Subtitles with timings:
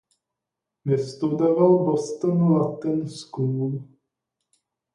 [0.85, 3.83] Vystudoval Boston Latin School.